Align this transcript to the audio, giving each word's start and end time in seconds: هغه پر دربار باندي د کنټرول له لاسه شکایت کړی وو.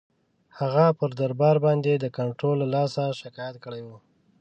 هغه 0.59 0.85
پر 0.97 1.09
دربار 1.19 1.55
باندي 1.65 1.95
د 1.99 2.05
کنټرول 2.17 2.55
له 2.61 2.67
لاسه 2.75 3.03
شکایت 3.21 3.55
کړی 3.65 3.81
وو. 3.87 3.97